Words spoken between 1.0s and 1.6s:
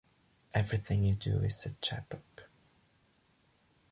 we do